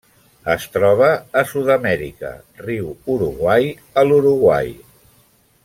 [0.51, 1.09] Es troba
[1.41, 2.31] a Sud-amèrica:
[2.63, 3.69] riu Uruguai
[4.03, 4.77] a l'Uruguai.